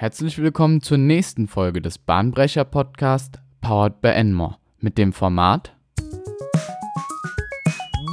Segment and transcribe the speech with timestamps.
[0.00, 5.76] Herzlich willkommen zur nächsten Folge des Bahnbrecher Podcast Powered by Enmore mit dem Format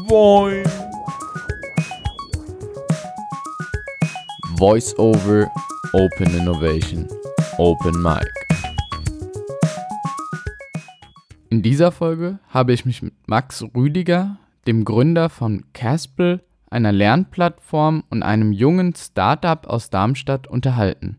[0.09, 0.65] Boing.
[4.57, 5.49] Voice Over
[5.93, 7.07] Open Innovation
[7.57, 8.27] Open Mic.
[11.49, 14.35] In dieser Folge habe ich mich mit Max Rüdiger,
[14.67, 21.17] dem Gründer von Caspel, einer Lernplattform und einem jungen Startup aus Darmstadt unterhalten.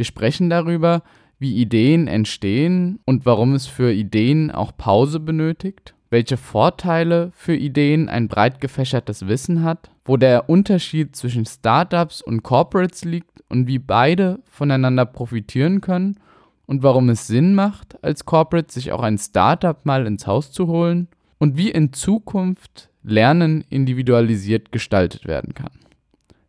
[0.00, 1.02] Wir sprechen darüber,
[1.38, 8.08] wie Ideen entstehen und warum es für Ideen auch Pause benötigt, welche Vorteile für Ideen
[8.08, 13.78] ein breit gefächertes Wissen hat, wo der Unterschied zwischen Startups und Corporates liegt und wie
[13.78, 16.18] beide voneinander profitieren können
[16.64, 20.66] und warum es Sinn macht, als Corporate sich auch ein Startup mal ins Haus zu
[20.66, 25.72] holen und wie in Zukunft Lernen individualisiert gestaltet werden kann.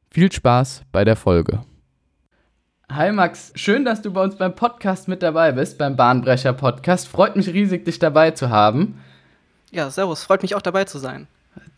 [0.10, 1.66] Viel Spaß bei der Folge.
[2.94, 7.08] Hi Max, schön, dass du bei uns beim Podcast mit dabei bist, beim Bahnbrecher Podcast.
[7.08, 9.00] Freut mich riesig, dich dabei zu haben.
[9.72, 11.28] Ja, servus, freut mich auch dabei zu sein.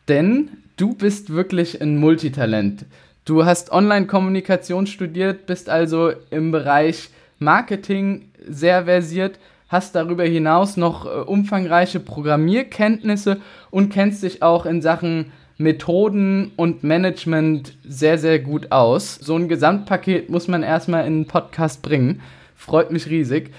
[0.08, 2.86] Denn du bist wirklich ein Multitalent.
[3.26, 9.38] Du hast Online-Kommunikation studiert, bist also im Bereich Marketing sehr versiert,
[9.70, 16.84] hast darüber hinaus noch äh, umfangreiche Programmierkenntnisse und kennst dich auch in Sachen Methoden und
[16.84, 19.16] Management sehr, sehr gut aus.
[19.16, 22.22] So ein Gesamtpaket muss man erstmal in einen Podcast bringen.
[22.56, 23.52] Freut mich riesig.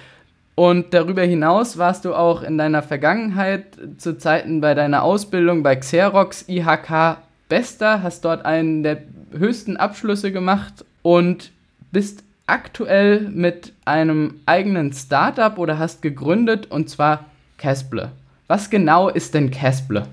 [0.56, 3.66] Und darüber hinaus warst du auch in deiner Vergangenheit
[3.98, 10.32] zu Zeiten bei deiner Ausbildung bei Xerox IHK Bester, hast dort einen der höchsten Abschlüsse
[10.32, 11.50] gemacht und
[11.92, 17.26] bist aktuell mit einem eigenen Startup oder hast gegründet und zwar
[17.58, 18.12] Casple.
[18.46, 20.06] Was genau ist denn Casple?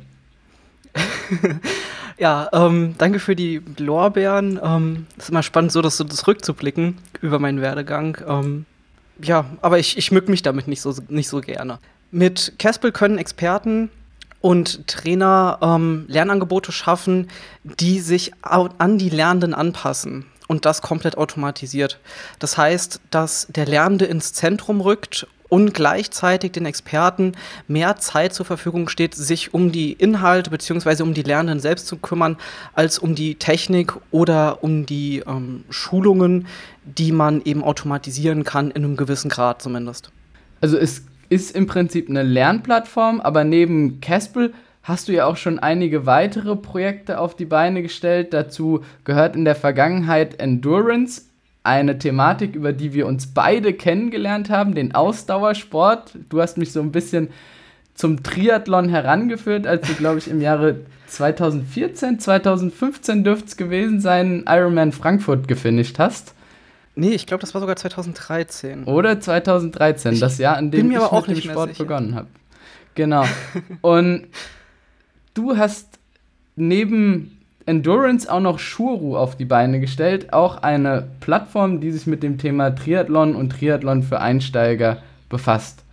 [2.17, 4.59] ja, ähm, danke für die Lorbeeren.
[4.61, 8.17] Ähm, ist immer spannend, so das so zurückzublicken über meinen Werdegang.
[8.27, 8.65] Ähm,
[9.21, 11.79] ja, aber ich, ich mück mich damit nicht so, nicht so gerne.
[12.11, 13.89] Mit Caspel können Experten
[14.41, 17.29] und Trainer ähm, Lernangebote schaffen,
[17.63, 21.99] die sich an die Lernenden anpassen und das komplett automatisiert.
[22.39, 27.33] Das heißt, dass der Lernende ins Zentrum rückt und gleichzeitig den Experten
[27.67, 31.03] mehr Zeit zur Verfügung steht, sich um die Inhalte bzw.
[31.03, 32.37] um die Lernenden selbst zu kümmern,
[32.73, 36.47] als um die Technik oder um die ähm, Schulungen,
[36.85, 40.09] die man eben automatisieren kann, in einem gewissen Grad zumindest.
[40.61, 44.53] Also es ist im Prinzip eine Lernplattform, aber neben Caspel
[44.83, 48.31] hast du ja auch schon einige weitere Projekte auf die Beine gestellt.
[48.31, 51.23] Dazu gehört in der Vergangenheit Endurance,
[51.63, 56.17] eine Thematik, über die wir uns beide kennengelernt haben, den Ausdauersport.
[56.29, 57.29] Du hast mich so ein bisschen
[57.93, 64.45] zum Triathlon herangeführt, als du, glaube ich, im Jahre 2014, 2015 dürfte es gewesen sein,
[64.47, 66.33] Ironman Frankfurt gefinisht hast.
[66.95, 68.85] Nee, ich glaube, das war sogar 2013.
[68.85, 72.27] Oder 2013, ich das Jahr, in dem ich mit dem Sport begonnen habe.
[72.95, 73.25] Genau.
[73.81, 74.27] Und
[75.33, 75.99] du hast
[76.55, 82.23] neben Endurance auch noch Shuru auf die Beine gestellt, auch eine Plattform, die sich mit
[82.23, 84.97] dem Thema Triathlon und Triathlon für Einsteiger
[85.29, 85.83] befasst.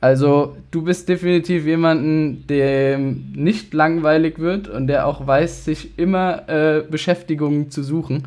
[0.00, 6.48] Also du bist definitiv jemanden, dem nicht langweilig wird und der auch weiß, sich immer
[6.48, 8.24] äh, Beschäftigungen zu suchen.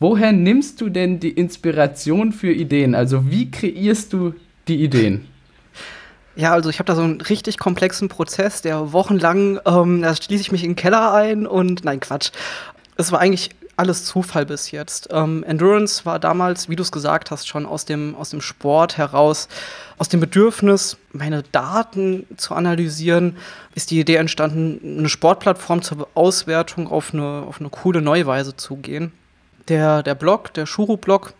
[0.00, 2.96] Woher nimmst du denn die Inspiration für Ideen?
[2.96, 4.34] Also wie kreierst du
[4.66, 5.26] die Ideen?
[6.34, 10.40] Ja, also ich habe da so einen richtig komplexen Prozess, der wochenlang, ähm, da schließe
[10.40, 12.30] ich mich in den Keller ein und nein, Quatsch.
[12.96, 15.08] Es war eigentlich alles Zufall bis jetzt.
[15.10, 18.96] Ähm, Endurance war damals, wie du es gesagt hast, schon aus dem, aus dem Sport
[18.98, 19.48] heraus,
[19.98, 23.36] aus dem Bedürfnis, meine Daten zu analysieren,
[23.74, 28.56] ist die Idee entstanden, eine Sportplattform zur Auswertung auf eine, auf eine coole neue Weise
[28.56, 29.12] zu gehen.
[29.68, 31.34] Der, der Blog, der Shuru-Blog,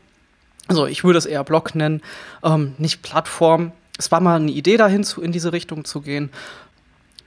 [0.68, 2.02] also ich würde es eher Blog nennen,
[2.42, 6.30] ähm, nicht Plattform, es war mal eine Idee dahin, zu, in diese Richtung zu gehen.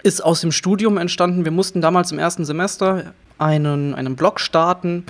[0.03, 1.45] Ist aus dem Studium entstanden.
[1.45, 5.05] Wir mussten damals im ersten Semester einen, einen Blog starten.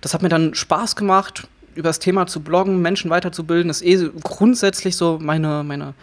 [0.00, 3.68] Das hat mir dann Spaß gemacht, über das Thema zu bloggen, Menschen weiterzubilden.
[3.68, 5.94] Das ist eh grundsätzlich so meine, meine,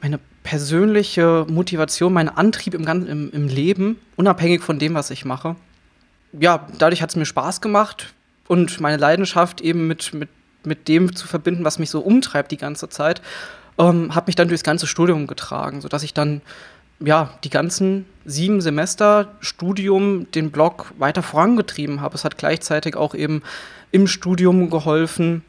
[0.00, 5.56] meine persönliche Motivation, mein Antrieb im, im, im Leben, unabhängig von dem, was ich mache.
[6.32, 8.14] Ja, dadurch hat es mir Spaß gemacht
[8.46, 10.28] und meine Leidenschaft eben mit, mit,
[10.64, 13.20] mit dem zu verbinden, was mich so umtreibt die ganze Zeit
[13.80, 16.42] ähm, habe mich dann durchs ganze Studium getragen, sodass ich dann
[17.00, 22.14] ja die ganzen sieben Semester Studium den Blog weiter vorangetrieben habe.
[22.14, 23.42] Es hat gleichzeitig auch eben
[23.90, 25.42] im Studium geholfen,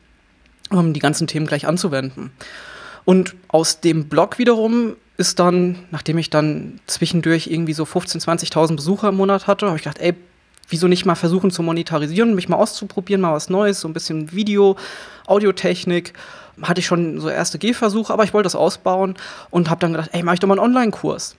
[0.71, 2.31] ähm, die ganzen Themen gleich anzuwenden.
[3.03, 8.75] Und aus dem Blog wiederum ist dann, nachdem ich dann zwischendurch irgendwie so 15.000, 20.000
[8.77, 10.15] Besucher im Monat hatte, habe ich gedacht, ey,
[10.69, 14.31] wieso nicht mal versuchen zu monetarisieren, mich mal auszuprobieren, mal was Neues, so ein bisschen
[14.31, 14.77] Video,
[15.27, 16.13] Audiotechnik.
[16.61, 19.15] Hatte ich schon so erste Gehversuche, aber ich wollte das ausbauen
[19.49, 21.35] und habe dann gedacht, ey, mach ich doch mal einen Online-Kurs.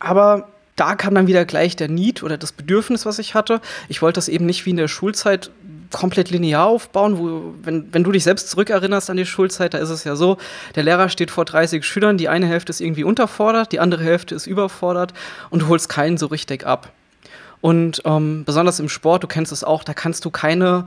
[0.00, 3.60] Aber da kam dann wieder gleich der Need oder das Bedürfnis, was ich hatte.
[3.88, 5.50] Ich wollte das eben nicht wie in der Schulzeit
[5.92, 9.90] komplett linear aufbauen, wo, wenn, wenn du dich selbst zurückerinnerst an die Schulzeit, da ist
[9.90, 10.38] es ja so,
[10.74, 14.34] der Lehrer steht vor 30 Schülern, die eine Hälfte ist irgendwie unterfordert, die andere Hälfte
[14.34, 15.14] ist überfordert
[15.50, 16.92] und du holst keinen so richtig ab.
[17.60, 20.86] Und ähm, besonders im Sport, du kennst es auch, da kannst du keine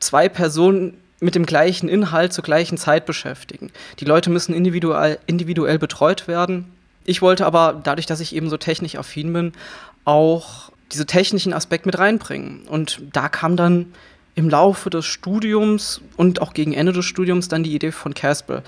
[0.00, 3.70] zwei Personen mit dem gleichen Inhalt zur gleichen Zeit beschäftigen.
[4.00, 6.66] Die Leute müssen individuell, individuell betreut werden.
[7.04, 9.52] Ich wollte aber, dadurch, dass ich eben so technisch affin bin,
[10.04, 12.62] auch diese technischen Aspekt mit reinbringen.
[12.68, 13.92] Und da kam dann
[14.34, 18.62] im Laufe des Studiums und auch gegen Ende des Studiums dann die Idee von Caspel.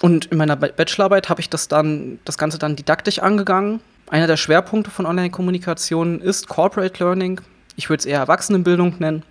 [0.00, 3.80] Und in meiner Bachelorarbeit habe ich das dann, das Ganze dann didaktisch angegangen.
[4.08, 7.40] Einer der Schwerpunkte von Online-Kommunikation ist Corporate Learning.
[7.76, 9.22] Ich würde es eher Erwachsenenbildung nennen.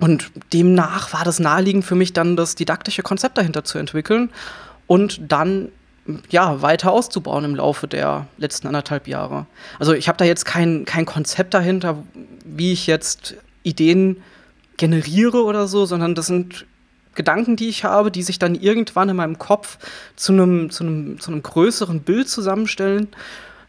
[0.00, 4.30] Und demnach war das naheliegend für mich dann, das didaktische Konzept dahinter zu entwickeln
[4.86, 5.68] und dann
[6.30, 9.46] ja, weiter auszubauen im Laufe der letzten anderthalb Jahre.
[9.78, 12.02] Also ich habe da jetzt kein, kein Konzept dahinter,
[12.44, 14.22] wie ich jetzt Ideen
[14.78, 16.66] generiere oder so, sondern das sind
[17.14, 19.78] Gedanken, die ich habe, die sich dann irgendwann in meinem Kopf
[20.16, 23.08] zu einem, zu zu größeren Bild zusammenstellen.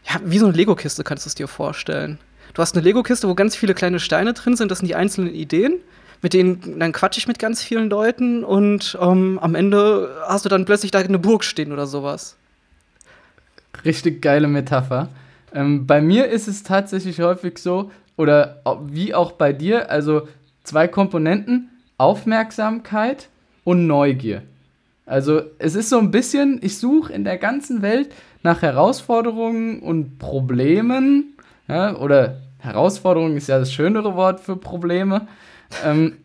[0.08, 2.18] Ja, wie so eine Lego-Kiste kannst du es dir vorstellen.
[2.54, 5.34] Du hast eine Lego-Kiste, wo ganz viele kleine Steine drin sind, das sind die einzelnen
[5.34, 5.80] Ideen.
[6.22, 10.48] Mit denen, dann quatsche ich mit ganz vielen Leuten und ähm, am Ende hast du
[10.48, 12.36] dann plötzlich da eine Burg stehen oder sowas.
[13.84, 15.08] Richtig geile Metapher.
[15.52, 20.28] Ähm, bei mir ist es tatsächlich häufig so, oder wie auch bei dir, also
[20.62, 23.28] zwei Komponenten, Aufmerksamkeit
[23.64, 24.42] und Neugier.
[25.06, 30.18] Also es ist so ein bisschen, ich suche in der ganzen Welt nach Herausforderungen und
[30.18, 31.36] Problemen,
[31.68, 35.26] ja, oder Herausforderung ist ja das schönere Wort für Probleme.
[35.84, 36.16] Ähm,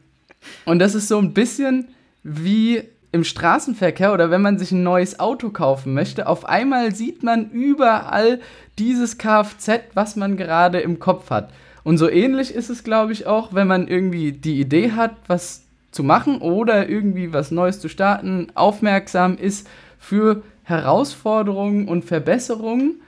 [0.66, 1.88] und das ist so ein bisschen
[2.24, 7.24] wie im Straßenverkehr oder wenn man sich ein neues Auto kaufen möchte, auf einmal sieht
[7.24, 8.40] man überall
[8.78, 11.52] dieses Kfz, was man gerade im Kopf hat.
[11.84, 15.64] Und so ähnlich ist es, glaube ich, auch, wenn man irgendwie die Idee hat, was
[15.92, 19.68] zu machen oder irgendwie was Neues zu starten, aufmerksam ist
[19.98, 23.02] für Herausforderungen und Verbesserungen,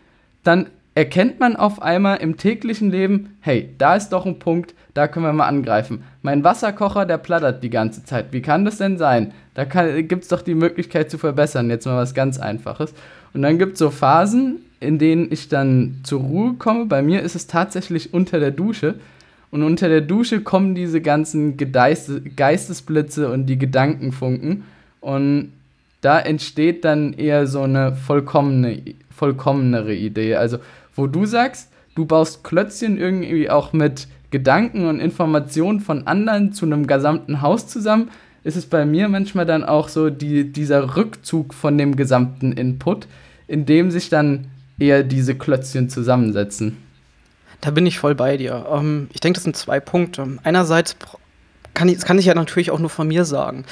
[0.44, 5.08] dann erkennt man auf einmal im täglichen Leben, hey, da ist doch ein Punkt, da
[5.08, 6.04] können wir mal angreifen.
[6.24, 8.34] Mein Wasserkocher, der plattert die ganze Zeit.
[8.34, 9.32] Wie kann das denn sein?
[9.54, 11.70] Da gibt es doch die Möglichkeit zu verbessern.
[11.70, 12.94] Jetzt mal was ganz Einfaches.
[13.34, 16.86] Und dann gibt es so Phasen, in denen ich dann zur Ruhe komme.
[16.86, 18.96] Bei mir ist es tatsächlich unter der Dusche.
[19.52, 24.66] Und unter der Dusche kommen diese ganzen Gedeiste Geistesblitze und die Gedankenfunken.
[25.00, 25.54] Und
[26.02, 28.82] da entsteht dann eher so eine vollkommene,
[29.16, 30.36] vollkommenere Idee.
[30.36, 30.58] Also,
[30.94, 31.69] wo du sagst,
[32.00, 37.68] du baust Klötzchen irgendwie auch mit Gedanken und Informationen von anderen zu einem gesamten Haus
[37.68, 38.10] zusammen,
[38.46, 43.08] ist es bei mir manchmal dann auch so die, dieser Rückzug von dem gesamten Input,
[43.50, 44.48] in dem sich dann
[44.80, 46.78] eher diese Klötzchen zusammensetzen.
[47.60, 48.66] Da bin ich voll bei dir.
[48.72, 50.26] Ähm, ich denke, das sind zwei Punkte.
[50.44, 50.96] Einerseits
[51.74, 53.66] kann ich, das kann ich ja natürlich auch nur von mir sagen.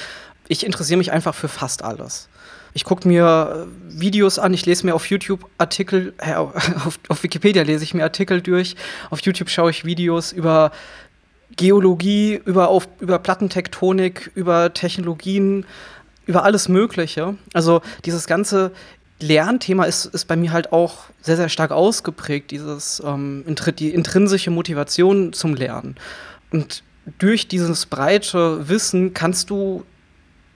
[0.48, 2.28] Ich interessiere mich einfach für fast alles.
[2.74, 7.22] Ich gucke mir äh, Videos an, ich lese mir auf YouTube Artikel, äh, auf, auf
[7.22, 8.76] Wikipedia lese ich mir Artikel durch,
[9.10, 10.70] auf YouTube schaue ich Videos über
[11.56, 15.64] Geologie, über, auf, über Plattentektonik, über Technologien,
[16.26, 17.36] über alles Mögliche.
[17.54, 18.70] Also dieses ganze
[19.20, 23.44] Lernthema ist, ist bei mir halt auch sehr, sehr stark ausgeprägt, dieses ähm,
[23.78, 25.96] die intrinsische Motivation zum Lernen.
[26.52, 26.84] Und
[27.18, 29.84] durch dieses breite Wissen kannst du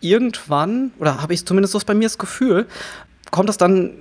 [0.03, 2.67] irgendwann, oder habe ich zumindest so bei mir das Gefühl,
[3.31, 3.93] kommt das dann,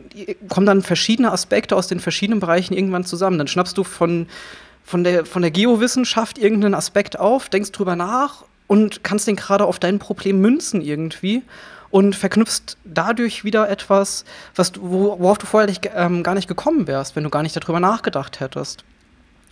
[0.49, 3.37] kommen dann verschiedene Aspekte aus den verschiedenen Bereichen irgendwann zusammen.
[3.37, 4.27] Dann schnappst du von,
[4.83, 9.65] von, der, von der Geowissenschaft irgendeinen Aspekt auf, denkst drüber nach und kannst den gerade
[9.65, 11.43] auf dein Problem münzen irgendwie
[11.91, 16.87] und verknüpfst dadurch wieder etwas, was du, worauf du vorher nicht, ähm, gar nicht gekommen
[16.87, 18.83] wärst, wenn du gar nicht darüber nachgedacht hättest.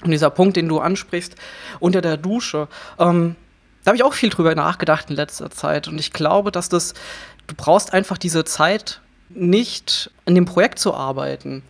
[0.03, 1.35] Und dieser Punkt, den du ansprichst,
[1.79, 3.35] unter der Dusche, ähm,
[3.83, 5.87] da habe ich auch viel drüber nachgedacht in letzter Zeit.
[5.87, 6.93] Und ich glaube, dass das,
[7.47, 11.61] du brauchst einfach diese Zeit, nicht in dem Projekt zu arbeiten,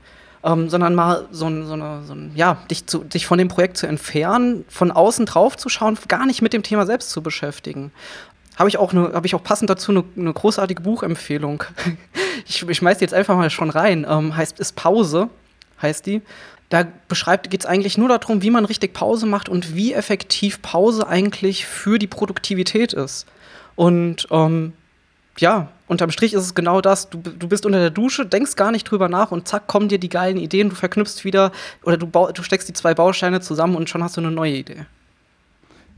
[0.44, 3.50] ähm, sondern mal so, ein, so, eine, so ein, ja, dich, zu, dich von dem
[3.50, 7.22] Projekt zu entfernen, von außen drauf zu schauen, gar nicht mit dem Thema selbst zu
[7.22, 7.92] beschäftigen
[8.60, 11.64] habe ich auch habe ich auch passend dazu eine, eine großartige Buchempfehlung.
[12.46, 14.06] ich, ich schmeiß die jetzt einfach mal schon rein.
[14.08, 15.30] Ähm, heißt ist Pause,
[15.82, 16.22] heißt die.
[16.70, 20.62] Da beschreibt geht es eigentlich nur darum, wie man richtig Pause macht und wie effektiv
[20.62, 23.26] Pause eigentlich für die Produktivität ist.
[23.76, 24.74] Und ähm,
[25.38, 27.10] ja, unterm Strich ist es genau das.
[27.10, 30.00] Du, du bist unter der Dusche, denkst gar nicht drüber nach und zack, kommen dir
[30.00, 31.52] die geilen Ideen, du verknüpfst wieder
[31.84, 34.86] oder du, du steckst die zwei Bausteine zusammen und schon hast du eine neue Idee.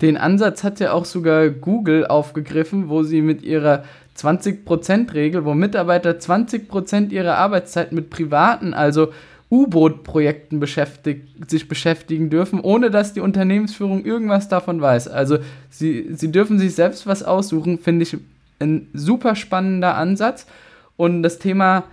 [0.01, 3.83] Den Ansatz hat ja auch sogar Google aufgegriffen, wo sie mit ihrer
[4.17, 9.13] 20%-Regel, wo Mitarbeiter 20% ihrer Arbeitszeit mit privaten, also
[9.51, 10.63] U-Boot-Projekten
[11.47, 15.09] sich beschäftigen dürfen, ohne dass die Unternehmensführung irgendwas davon weiß.
[15.09, 15.39] Also
[15.69, 18.17] sie, sie dürfen sich selbst was aussuchen, finde ich
[18.59, 20.47] ein super spannender Ansatz.
[20.95, 21.83] Und das Thema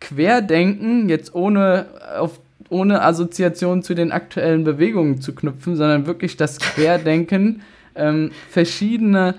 [0.00, 1.86] Querdenken, jetzt ohne,
[2.18, 7.60] auf, ohne Assoziation zu den aktuellen Bewegungen zu knüpfen, sondern wirklich das Querdenken,
[7.94, 9.34] ähm, verschiedene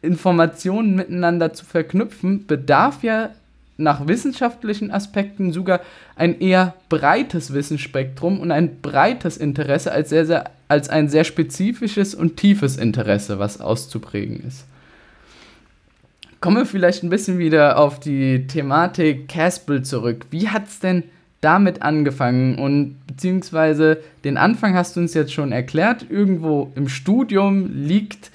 [0.00, 3.30] Informationen miteinander zu verknüpfen, bedarf ja
[3.78, 5.80] nach wissenschaftlichen Aspekten sogar
[6.16, 12.14] ein eher breites Wissensspektrum und ein breites Interesse als, sehr, sehr, als ein sehr spezifisches
[12.14, 14.66] und tiefes Interesse, was auszuprägen ist.
[16.40, 20.26] Kommen wir vielleicht ein bisschen wieder auf die Thematik Caspel zurück.
[20.30, 21.04] Wie hat es denn
[21.40, 22.58] damit angefangen?
[22.58, 26.06] Und beziehungsweise den Anfang hast du uns jetzt schon erklärt.
[26.10, 28.32] Irgendwo im Studium liegt,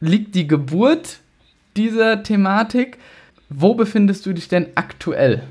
[0.00, 1.18] liegt die Geburt
[1.76, 2.98] dieser Thematik.
[3.48, 5.42] Wo befindest du dich denn aktuell?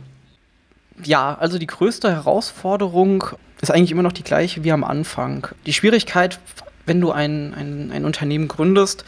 [1.03, 3.25] Ja, also die größte Herausforderung
[3.61, 5.47] ist eigentlich immer noch die gleiche wie am Anfang.
[5.65, 6.39] Die Schwierigkeit,
[6.85, 9.05] wenn du ein, ein, ein Unternehmen gründest,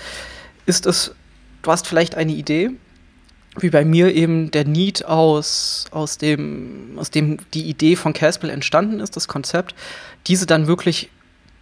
[0.66, 1.14] ist es,
[1.62, 2.72] du hast vielleicht eine Idee,
[3.58, 8.50] wie bei mir eben der Need aus, aus, dem, aus dem die Idee von Caspel
[8.50, 9.76] entstanden ist, das Konzept,
[10.28, 11.10] diese dann wirklich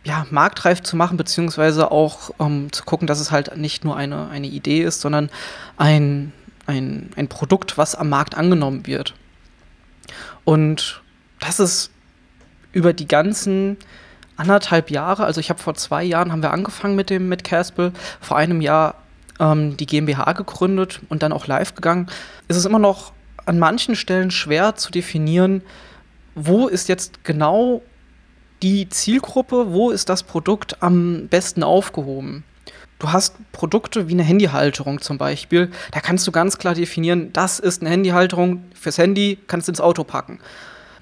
[0.03, 4.27] ja, marktreif zu machen, beziehungsweise auch ähm, zu gucken, dass es halt nicht nur eine,
[4.29, 5.29] eine Idee ist, sondern
[5.77, 6.33] ein,
[6.65, 9.13] ein, ein Produkt, was am Markt angenommen wird.
[10.43, 11.01] Und
[11.39, 11.91] das ist
[12.71, 13.77] über die ganzen
[14.35, 17.93] anderthalb Jahre, also ich habe vor zwei Jahren haben wir angefangen mit dem mit Caspel,
[18.19, 18.95] vor einem Jahr
[19.39, 22.07] ähm, die GmbH gegründet und dann auch live gegangen,
[22.47, 23.13] ist es immer noch
[23.45, 25.61] an manchen Stellen schwer zu definieren,
[26.35, 27.81] wo ist jetzt genau
[28.61, 32.43] die Zielgruppe, wo ist das Produkt am besten aufgehoben.
[33.03, 37.59] Du hast Produkte wie eine Handyhalterung zum Beispiel, da kannst du ganz klar definieren, das
[37.59, 40.39] ist eine Handyhalterung fürs Handy, kannst du ins Auto packen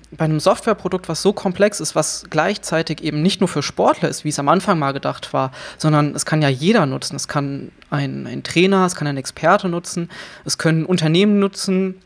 [0.09, 4.25] bei einem Softwareprodukt, was so komplex ist, was gleichzeitig eben nicht nur für Sportler ist,
[4.25, 7.15] wie es am Anfang mal gedacht war, sondern es kann ja jeder nutzen.
[7.15, 10.09] Es kann ein, ein Trainer, es kann ein Experte nutzen,
[10.43, 12.01] es können Unternehmen nutzen,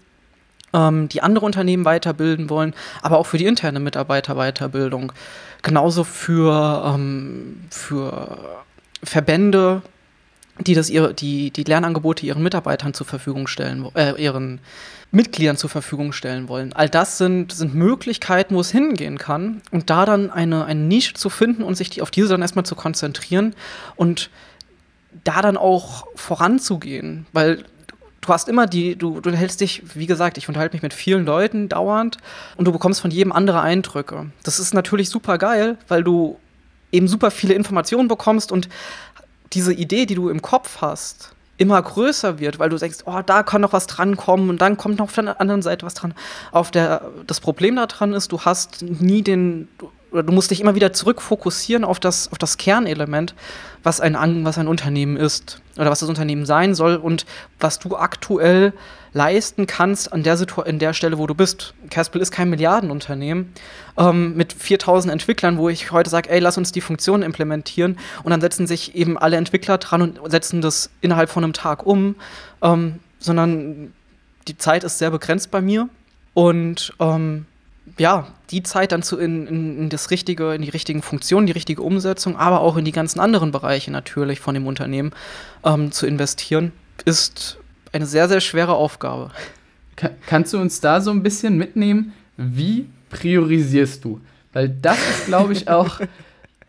[0.73, 5.13] ähm, die andere Unternehmen weiterbilden wollen, aber auch für die interne Mitarbeiterweiterbildung.
[5.63, 8.65] Genauso für, ähm, für
[9.03, 9.81] Verbände,
[10.59, 14.59] die das ihre, die, die Lernangebote ihren Mitarbeitern zur Verfügung stellen, äh, ihren
[15.11, 16.73] Mitgliedern zur Verfügung stellen wollen.
[16.73, 21.13] All das sind, sind Möglichkeiten, wo es hingehen kann und da dann eine, eine Nische
[21.13, 23.53] zu finden und sich die, auf diese dann erstmal zu konzentrieren
[23.95, 24.29] und
[25.23, 27.63] da dann auch voranzugehen, weil
[28.21, 31.25] du hast immer die, du, du hältst dich, wie gesagt, ich unterhalte mich mit vielen
[31.25, 32.17] Leuten dauernd
[32.57, 34.31] und du bekommst von jedem andere Eindrücke.
[34.43, 36.37] Das ist natürlich super geil, weil du
[36.91, 38.69] eben super viele Informationen bekommst und
[39.53, 43.43] diese Idee, die du im Kopf hast, immer größer wird, weil du denkst, oh, da
[43.43, 46.13] kann noch was drankommen und dann kommt noch von der anderen Seite was dran.
[46.51, 49.69] Auf der, das Problem daran ist, du hast nie den,
[50.23, 53.35] du musst dich immer wieder zurückfokussieren auf das, auf das Kernelement,
[53.83, 57.25] was ein, was ein Unternehmen ist oder was das Unternehmen sein soll und
[57.59, 58.73] was du aktuell
[59.13, 61.73] leisten kannst an der, Situ in der Stelle, wo du bist.
[61.89, 63.53] Caspel ist kein Milliardenunternehmen
[63.97, 68.31] ähm, mit 4000 Entwicklern, wo ich heute sage, ey, lass uns die Funktion implementieren und
[68.31, 72.15] dann setzen sich eben alle Entwickler dran und setzen das innerhalb von einem Tag um,
[72.61, 73.93] ähm, sondern
[74.47, 75.87] die Zeit ist sehr begrenzt bei mir
[76.33, 77.45] und ähm,
[77.97, 81.81] ja, die Zeit dann zu in, in, das richtige, in die richtigen Funktionen, die richtige
[81.81, 85.11] Umsetzung, aber auch in die ganzen anderen Bereiche natürlich von dem Unternehmen
[85.63, 86.71] ähm, zu investieren,
[87.05, 87.57] ist
[87.93, 89.31] eine sehr, sehr schwere Aufgabe.
[89.95, 94.19] Kann, kannst du uns da so ein bisschen mitnehmen, wie priorisierst du?
[94.51, 96.01] Weil das ist, glaube ich, auch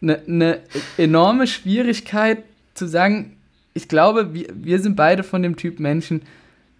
[0.01, 0.61] eine ne
[0.97, 3.37] enorme Schwierigkeit zu sagen,
[3.75, 6.23] ich glaube, wir, wir sind beide von dem Typ Menschen,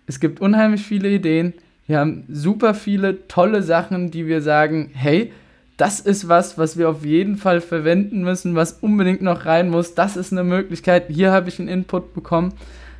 [0.07, 1.53] es gibt unheimlich viele Ideen,
[1.87, 5.33] wir haben super viele tolle Sachen, die wir sagen, hey,
[5.77, 9.95] das ist was, was wir auf jeden Fall verwenden müssen, was unbedingt noch rein muss.
[9.95, 11.05] Das ist eine Möglichkeit.
[11.09, 12.55] Hier habe ich einen Input bekommen.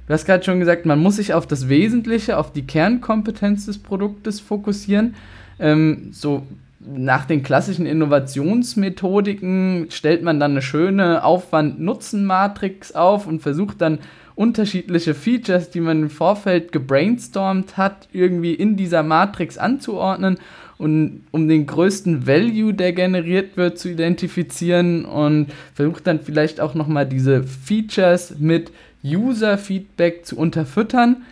[0.07, 3.79] Du hast gerade schon gesagt, man muss sich auf das Wesentliche, auf die Kernkompetenz des
[3.79, 5.15] Produktes fokussieren.
[5.59, 6.43] Ähm, so
[6.79, 13.99] nach den klassischen Innovationsmethodiken stellt man dann eine schöne Aufwand-Nutzen-Matrix auf und versucht dann
[14.37, 20.39] unterschiedliche Features, die man im Vorfeld gebrainstormt hat, irgendwie in dieser Matrix anzuordnen
[20.79, 26.75] und um den größten Value, der generiert wird, zu identifizieren und versucht dann vielleicht auch
[26.75, 28.71] nochmal diese Features mit
[29.03, 31.23] User-Feedback zu unterfüttern.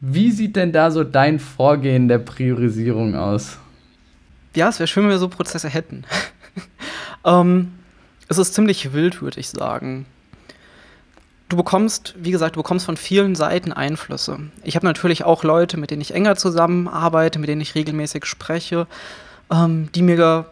[0.00, 3.58] Wie sieht denn da so dein Vorgehen der Priorisierung aus?
[4.54, 6.04] Ja, es wäre schön, wenn wir so Prozesse hätten.
[7.24, 7.72] ähm,
[8.28, 10.04] es ist ziemlich wild, würde ich sagen.
[11.52, 14.38] Du bekommst, wie gesagt, du bekommst von vielen Seiten Einflüsse.
[14.64, 18.86] Ich habe natürlich auch Leute, mit denen ich enger zusammenarbeite, mit denen ich regelmäßig spreche,
[19.52, 20.46] ähm, die mir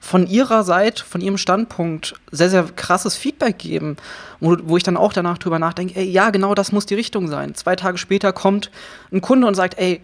[0.00, 3.98] von ihrer Seite, von ihrem Standpunkt sehr, sehr krasses Feedback geben,
[4.40, 7.28] wo, wo ich dann auch danach drüber nachdenke, ey, ja, genau das muss die Richtung
[7.28, 7.54] sein.
[7.54, 8.70] Zwei Tage später kommt
[9.12, 10.00] ein Kunde und sagt, ey,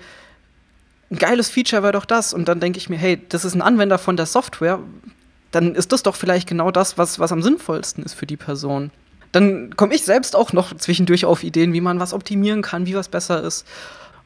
[1.11, 2.35] ein geiles Feature wäre doch das.
[2.35, 4.81] Und dann denke ich mir, hey, das ist ein Anwender von der Software,
[5.51, 8.91] dann ist das doch vielleicht genau das, was, was am sinnvollsten ist für die Person.
[9.33, 12.95] Dann komme ich selbst auch noch zwischendurch auf Ideen, wie man was optimieren kann, wie
[12.95, 13.67] was besser ist.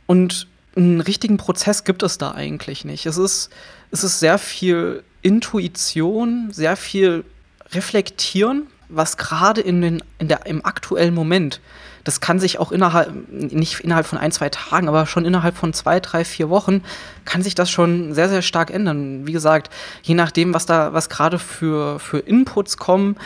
[0.07, 3.07] Und einen richtigen Prozess gibt es da eigentlich nicht.
[3.07, 3.51] Es ist,
[3.91, 7.25] es ist sehr viel Intuition, sehr viel
[7.73, 10.03] Reflektieren, was gerade in in
[10.45, 11.61] im aktuellen Moment,
[12.05, 15.73] das kann sich auch innerhalb, nicht innerhalb von ein, zwei Tagen, aber schon innerhalb von
[15.73, 16.85] zwei, drei, vier Wochen,
[17.25, 19.27] kann sich das schon sehr, sehr stark ändern.
[19.27, 19.71] Wie gesagt,
[20.05, 23.17] je nachdem, was da, was gerade für, für Inputs kommen,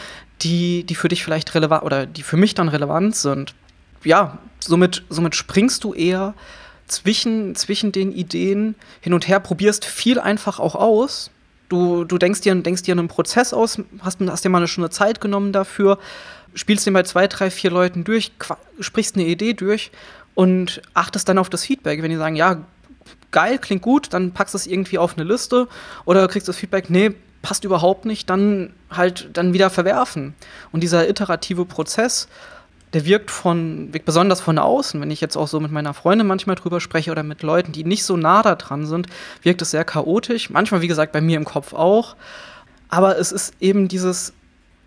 [0.42, 3.54] die, die für dich vielleicht relevant oder die für mich dann relevant sind.
[4.04, 6.34] Ja, somit, somit springst du eher
[6.86, 11.30] zwischen, zwischen den Ideen hin und her, probierst viel einfach auch aus.
[11.68, 14.90] Du, du denkst, dir, denkst dir einen Prozess aus, hast, hast dir mal eine Stunde
[14.90, 15.98] Zeit genommen dafür,
[16.54, 18.32] spielst den bei zwei, drei, vier Leuten durch,
[18.80, 19.92] sprichst eine Idee durch
[20.34, 22.02] und achtest dann auf das Feedback.
[22.02, 22.64] Wenn die sagen, ja,
[23.30, 25.68] geil, klingt gut, dann packst du es irgendwie auf eine Liste
[26.04, 30.34] oder kriegst das Feedback, nee, passt überhaupt nicht, dann halt dann wieder verwerfen.
[30.72, 32.28] Und dieser iterative Prozess,
[32.92, 35.00] der wirkt von, wirkt besonders von außen.
[35.00, 37.84] Wenn ich jetzt auch so mit meiner Freundin manchmal drüber spreche oder mit Leuten, die
[37.84, 39.06] nicht so nah da dran sind,
[39.42, 40.50] wirkt es sehr chaotisch.
[40.50, 42.16] Manchmal, wie gesagt, bei mir im Kopf auch.
[42.88, 44.32] Aber es ist eben dieses,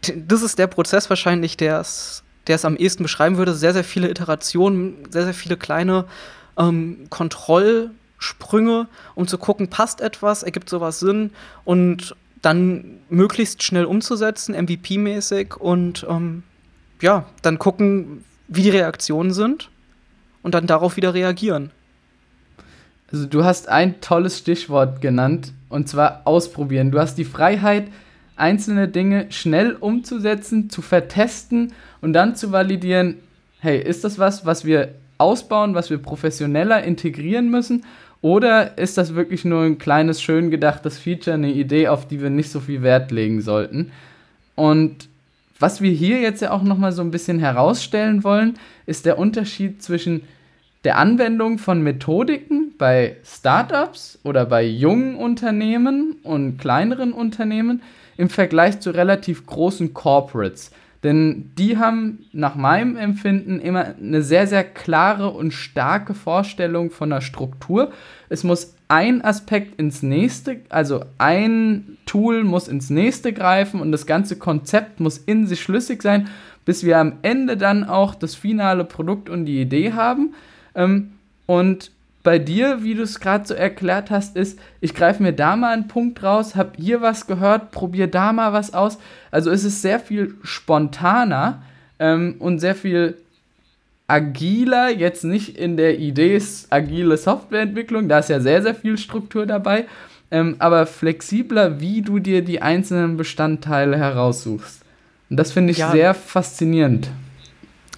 [0.02, 3.54] das ist der Prozess wahrscheinlich, der es, der es am ehesten beschreiben würde.
[3.54, 6.06] Sehr, sehr viele Iterationen, sehr, sehr viele kleine
[6.58, 11.32] ähm, Kontrollsprünge, um zu gucken, passt etwas, ergibt sowas Sinn
[11.64, 16.44] und dann möglichst schnell umzusetzen, MVP-mäßig und ähm,
[17.02, 19.70] ja, dann gucken, wie die Reaktionen sind
[20.44, 21.72] und dann darauf wieder reagieren.
[23.12, 26.92] Also du hast ein tolles Stichwort genannt und zwar ausprobieren.
[26.92, 27.88] Du hast die Freiheit,
[28.36, 33.20] einzelne Dinge schnell umzusetzen, zu vertesten und dann zu validieren,
[33.60, 37.86] hey, ist das was, was wir ausbauen, was wir professioneller integrieren müssen
[38.24, 42.30] oder ist das wirklich nur ein kleines, schön gedachtes Feature, eine Idee, auf die wir
[42.30, 43.92] nicht so viel Wert legen sollten?
[44.56, 45.10] Und
[45.60, 49.84] was wir hier jetzt ja auch nochmal so ein bisschen herausstellen wollen, ist der Unterschied
[49.84, 50.24] zwischen
[50.86, 57.82] der Anwendung von Methodiken bei Startups oder bei jungen Unternehmen und kleineren Unternehmen
[58.16, 60.72] im Vergleich zu relativ großen Corporates.
[61.04, 67.10] Denn die haben nach meinem Empfinden immer eine sehr, sehr klare und starke Vorstellung von
[67.10, 67.92] der Struktur.
[68.30, 74.06] Es muss ein Aspekt ins nächste, also ein Tool muss ins nächste greifen und das
[74.06, 76.30] ganze Konzept muss in sich schlüssig sein,
[76.64, 80.34] bis wir am Ende dann auch das finale Produkt und die Idee haben.
[80.74, 81.12] Ähm,
[81.46, 81.92] und
[82.24, 85.74] bei dir, wie du es gerade so erklärt hast, ist, ich greife mir da mal
[85.74, 88.98] einen Punkt raus, habe hier was gehört, probiere da mal was aus.
[89.30, 91.64] Also es ist sehr viel spontaner
[92.00, 93.18] ähm, und sehr viel
[94.08, 99.46] agiler, jetzt nicht in der Idee agile Softwareentwicklung, da ist ja sehr, sehr viel Struktur
[99.46, 99.86] dabei,
[100.32, 104.82] ähm, aber flexibler, wie du dir die einzelnen Bestandteile heraussuchst.
[105.30, 105.92] Und das finde ich ja.
[105.92, 107.10] sehr faszinierend.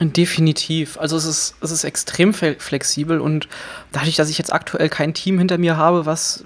[0.01, 0.97] Definitiv.
[0.97, 3.47] Also es ist, es ist extrem flexibel und
[3.93, 6.43] dadurch, dass ich jetzt aktuell kein Team hinter mir habe, was,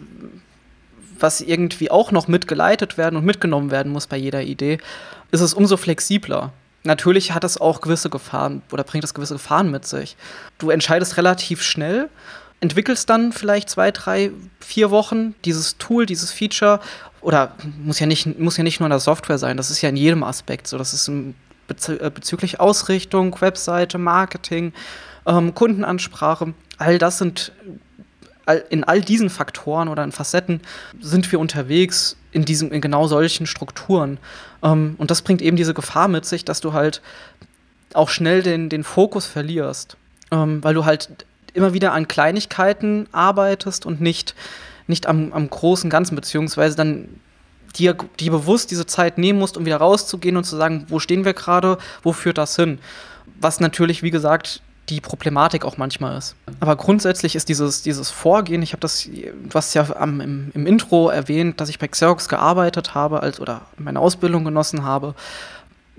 [1.19, 4.77] was irgendwie auch noch mitgeleitet werden und mitgenommen werden muss bei jeder Idee,
[5.31, 6.53] ist es umso flexibler.
[6.83, 10.15] Natürlich hat es auch gewisse Gefahren oder bringt es gewisse Gefahren mit sich.
[10.59, 12.09] Du entscheidest relativ schnell,
[12.61, 16.79] entwickelst dann vielleicht zwei, drei, vier Wochen dieses Tool, dieses Feature
[17.21, 19.89] oder muss ja nicht, muss ja nicht nur in der Software sein, das ist ja
[19.89, 20.77] in jedem Aspekt so.
[20.77, 21.33] Das ist im
[21.69, 24.73] äh, bezüglich Ausrichtung, Webseite, Marketing,
[25.25, 26.53] ähm, Kundenansprache.
[26.77, 27.51] All das sind
[28.69, 30.61] in all diesen Faktoren oder in Facetten
[30.99, 34.17] sind wir unterwegs in diesem in genau solchen Strukturen
[34.63, 37.01] ähm, und das bringt eben diese Gefahr mit sich, dass du halt
[37.93, 39.97] auch schnell den, den Fokus verlierst,
[40.31, 44.35] ähm, weil du halt immer wieder an Kleinigkeiten arbeitest und nicht,
[44.87, 47.09] nicht am, am großen Ganzen, beziehungsweise dann
[47.75, 51.25] dir, dir bewusst diese Zeit nehmen musst, um wieder rauszugehen und zu sagen, wo stehen
[51.25, 52.79] wir gerade, wo führt das hin?
[53.39, 56.35] Was natürlich, wie gesagt, die Problematik auch manchmal ist.
[56.59, 60.65] Aber grundsätzlich ist dieses, dieses Vorgehen, ich habe das, du hast ja am, im, im,
[60.65, 65.13] Intro erwähnt, dass ich bei Xerox gearbeitet habe als, oder meine Ausbildung genossen habe.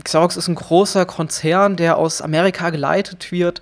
[0.03, 3.61] Xerox ist ein großer Konzern, der aus Amerika geleitet wird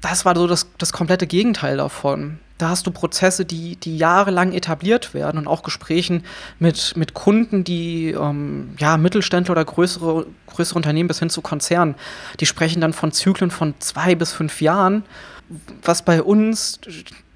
[0.00, 2.38] das war so das, das komplette Gegenteil davon.
[2.58, 6.24] Da hast du Prozesse, die, die jahrelang etabliert werden und auch Gesprächen
[6.58, 11.94] mit, mit Kunden, die ähm, ja, Mittelständler oder größere, größere Unternehmen bis hin zu Konzernen,
[12.38, 15.04] die sprechen dann von Zyklen von zwei bis fünf Jahren,
[15.82, 16.80] was bei uns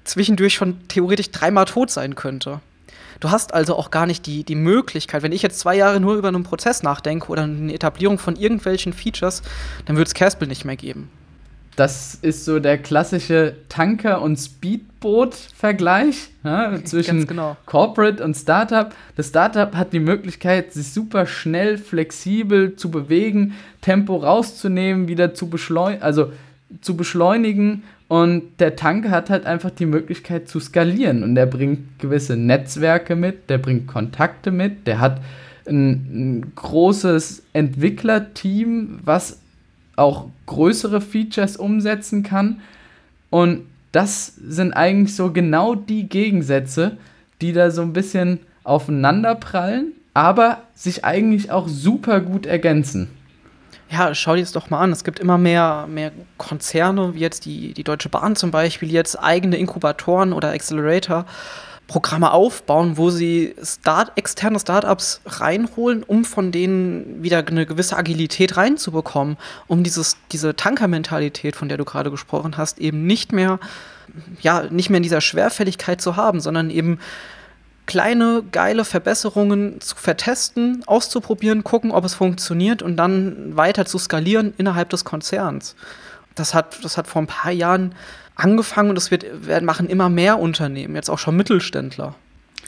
[0.03, 2.61] zwischendurch schon theoretisch dreimal tot sein könnte.
[3.19, 6.15] Du hast also auch gar nicht die, die Möglichkeit, wenn ich jetzt zwei Jahre nur
[6.15, 9.41] über einen Prozess nachdenke oder eine Etablierung von irgendwelchen Features,
[9.85, 11.09] dann wird es Caspel nicht mehr geben.
[11.75, 17.57] Das ist so der klassische Tanker- und Speedboot-Vergleich ja, zwischen genau.
[17.65, 18.93] Corporate und Startup.
[19.15, 25.49] Das Startup hat die Möglichkeit, sich super schnell, flexibel zu bewegen, Tempo rauszunehmen, wieder zu
[25.49, 26.31] beschleunigen, also
[26.81, 27.83] zu beschleunigen.
[28.07, 31.23] Und der Tanker hat halt einfach die Möglichkeit zu skalieren.
[31.23, 35.21] Und der bringt gewisse Netzwerke mit, der bringt Kontakte mit, der hat
[35.67, 35.91] ein,
[36.39, 39.39] ein großes Entwicklerteam, was
[39.95, 42.61] auch größere Features umsetzen kann.
[43.29, 46.97] Und das sind eigentlich so genau die Gegensätze,
[47.41, 53.09] die da so ein bisschen aufeinanderprallen, aber sich eigentlich auch super gut ergänzen.
[53.89, 54.91] Ja, schau dir das doch mal an.
[54.91, 59.15] Es gibt immer mehr, mehr Konzerne, wie jetzt die, die Deutsche Bahn zum Beispiel, jetzt
[59.21, 61.25] eigene Inkubatoren oder Accelerator
[61.87, 68.57] Programme aufbauen, wo sie Start, externe Startups reinholen, um von denen wieder eine gewisse Agilität
[68.57, 73.59] reinzubekommen, um dieses, diese Tankermentalität, von der du gerade gesprochen hast, eben nicht mehr,
[74.41, 76.99] ja, nicht mehr in dieser Schwerfälligkeit zu haben, sondern eben
[77.85, 84.53] kleine, geile Verbesserungen zu vertesten, auszuprobieren, gucken, ob es funktioniert und dann weiter zu skalieren
[84.57, 85.75] innerhalb des Konzerns.
[86.33, 87.93] Das hat, das hat vor ein paar Jahren
[88.35, 92.15] angefangen und es wird, werden machen immer mehr Unternehmen, jetzt auch schon Mittelständler,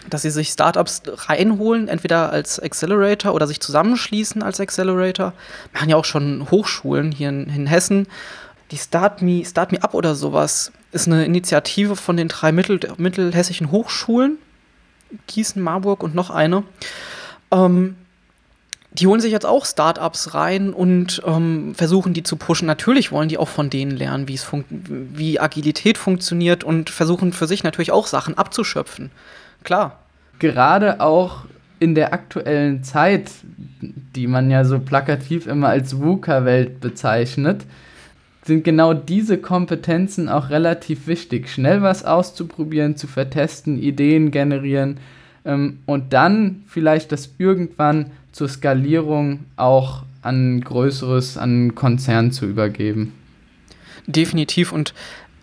[0.10, 5.34] dass sie sich Startups reinholen, entweder als Accelerator oder sich zusammenschließen als Accelerator.
[5.74, 8.08] Machen ja auch schon Hochschulen hier in, in Hessen.
[8.72, 12.80] Die Start Me, Start Me Up oder sowas ist eine Initiative von den drei mittel,
[12.98, 14.38] mittelhessischen Hochschulen,
[15.28, 16.64] Gießen, Marburg und noch eine.
[17.52, 17.96] Ähm,
[18.98, 22.66] die holen sich jetzt auch Startups rein und ähm, versuchen die zu pushen.
[22.66, 27.92] Natürlich wollen die auch von denen lernen, wie Agilität funktioniert und versuchen für sich natürlich
[27.92, 29.12] auch Sachen abzuschöpfen.
[29.64, 30.00] Klar.
[30.40, 31.46] Gerade auch
[31.80, 33.32] in der aktuellen Zeit,
[34.16, 37.66] die man ja so plakativ immer als VUCA-Welt bezeichnet,
[38.44, 41.50] sind genau diese Kompetenzen auch relativ wichtig.
[41.50, 45.00] Schnell was auszuprobieren, zu vertesten, Ideen generieren
[45.46, 53.14] ähm, und dann vielleicht das irgendwann zur Skalierung auch an größeres, an Konzern zu übergeben.
[54.06, 54.72] Definitiv.
[54.72, 54.94] Und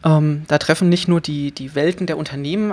[0.05, 2.73] ähm, da treffen nicht nur die, die Welten der Unternehmen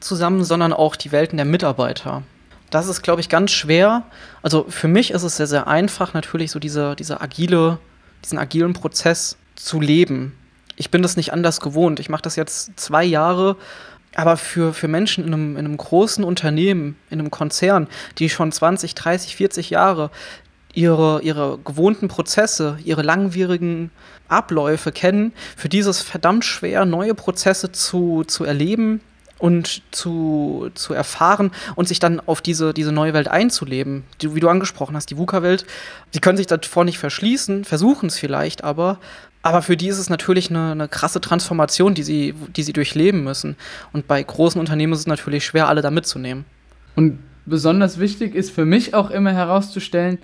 [0.00, 2.22] zusammen, sondern auch die Welten der Mitarbeiter.
[2.70, 4.04] Das ist, glaube ich, ganz schwer.
[4.40, 7.78] Also für mich ist es sehr, sehr einfach, natürlich so diese, diese agile,
[8.24, 10.32] diesen agilen Prozess zu leben.
[10.76, 12.00] Ich bin das nicht anders gewohnt.
[12.00, 13.56] Ich mache das jetzt zwei Jahre
[14.14, 17.86] aber für, für Menschen in einem, in einem großen Unternehmen, in einem Konzern,
[18.18, 20.10] die schon 20, 30, 40 Jahre
[20.72, 23.90] ihre, ihre gewohnten Prozesse, ihre langwierigen
[24.28, 29.00] Abläufe kennen, für dieses verdammt schwer, neue Prozesse zu, zu erleben
[29.40, 34.04] und zu, zu erfahren und sich dann auf diese, diese neue Welt einzuleben.
[34.20, 35.66] Die, wie du angesprochen hast, die VUCA-Welt,
[36.12, 38.98] sie können sich davor nicht verschließen, versuchen es vielleicht, aber
[39.42, 43.24] aber für die ist es natürlich eine, eine, krasse Transformation, die sie, die sie durchleben
[43.24, 43.56] müssen.
[43.90, 46.44] Und bei großen Unternehmen ist es natürlich schwer, alle da mitzunehmen.
[46.94, 50.18] Und besonders wichtig ist für mich auch immer herauszustellen,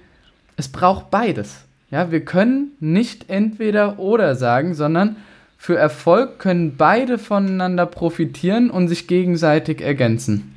[0.59, 1.65] es braucht beides.
[1.91, 5.17] Ja, wir können nicht entweder oder sagen, sondern
[5.57, 10.57] für Erfolg können beide voneinander profitieren und sich gegenseitig ergänzen.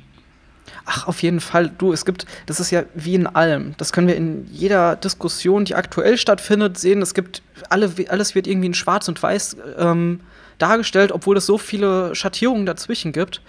[0.84, 1.70] Ach, auf jeden Fall.
[1.78, 3.74] Du, es gibt, das ist ja wie in allem.
[3.76, 7.02] Das können wir in jeder Diskussion, die aktuell stattfindet, sehen.
[7.02, 10.20] Es gibt, alle, alles wird irgendwie in Schwarz und Weiß ähm,
[10.58, 13.40] dargestellt, obwohl es so viele Schattierungen dazwischen gibt.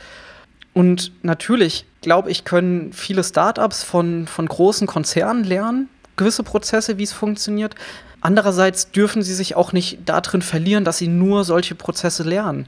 [0.73, 7.03] Und natürlich, glaube ich, können viele Startups von, von großen Konzernen lernen, gewisse Prozesse, wie
[7.03, 7.75] es funktioniert.
[8.21, 12.67] Andererseits dürfen sie sich auch nicht darin verlieren, dass sie nur solche Prozesse lernen.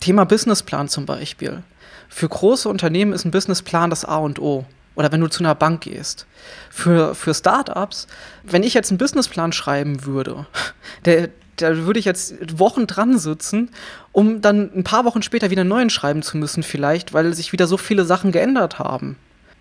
[0.00, 1.62] Thema Businessplan zum Beispiel.
[2.08, 4.64] Für große Unternehmen ist ein Businessplan das A und O.
[4.94, 6.26] Oder wenn du zu einer Bank gehst.
[6.70, 8.08] Für, für Startups,
[8.42, 10.46] wenn ich jetzt einen Businessplan schreiben würde,
[11.04, 13.70] der, da würde ich jetzt Wochen dran sitzen,
[14.12, 17.52] um dann ein paar Wochen später wieder einen neuen schreiben zu müssen, vielleicht, weil sich
[17.52, 19.16] wieder so viele Sachen geändert haben.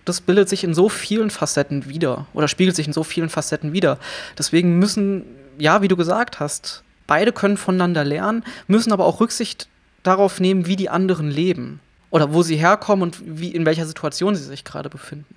[0.08, 3.74] Das bildet sich in so vielen Facetten wieder oder spiegelt sich in so vielen Facetten
[3.74, 3.98] wieder.
[4.38, 5.26] Deswegen müssen,
[5.58, 9.68] ja, wie du gesagt hast, beide können voneinander lernen, müssen aber auch Rücksicht
[10.04, 14.34] darauf nehmen, wie die anderen leben oder wo sie herkommen und wie, in welcher Situation
[14.34, 15.36] sie sich gerade befinden.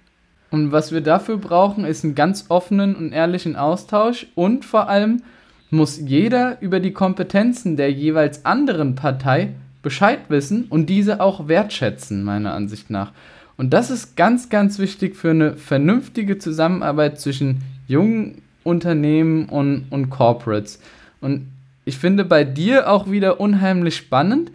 [0.53, 5.23] Und was wir dafür brauchen, ist einen ganz offenen und ehrlichen Austausch und vor allem
[5.71, 12.23] muss jeder über die Kompetenzen der jeweils anderen Partei Bescheid wissen und diese auch wertschätzen,
[12.23, 13.13] meiner Ansicht nach.
[13.61, 20.09] Und das ist ganz, ganz wichtig für eine vernünftige Zusammenarbeit zwischen jungen Unternehmen und, und
[20.09, 20.81] Corporates.
[21.21, 21.47] Und
[21.85, 24.51] ich finde bei dir auch wieder unheimlich spannend,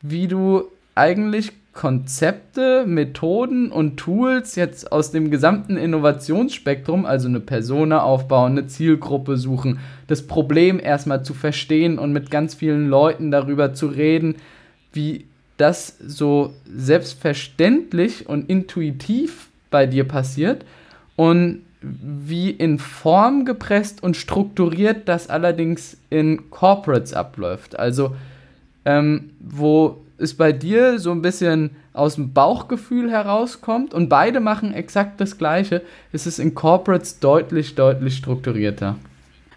[0.00, 0.62] wie du
[0.94, 8.68] eigentlich Konzepte, Methoden und Tools jetzt aus dem gesamten Innovationsspektrum, also eine Persona aufbauen, eine
[8.68, 14.36] Zielgruppe suchen, das Problem erstmal zu verstehen und mit ganz vielen Leuten darüber zu reden,
[14.92, 15.24] wie
[15.56, 20.64] das so selbstverständlich und intuitiv bei dir passiert
[21.16, 27.78] und wie in Form gepresst und strukturiert das allerdings in Corporates abläuft.
[27.78, 28.16] Also
[28.84, 34.72] ähm, wo es bei dir so ein bisschen aus dem Bauchgefühl herauskommt und beide machen
[34.72, 38.96] exakt das Gleiche, ist es in Corporates deutlich, deutlich strukturierter.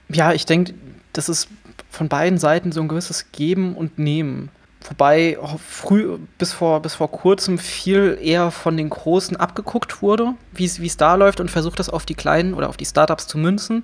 [0.09, 0.73] Ja, ich denke,
[1.13, 1.49] das ist
[1.89, 4.49] von beiden Seiten so ein gewisses Geben und Nehmen.
[4.89, 10.65] Wobei früh bis vor, bis vor kurzem viel eher von den Großen abgeguckt wurde, wie
[10.65, 13.83] es da läuft und versucht das auf die Kleinen oder auf die Startups zu münzen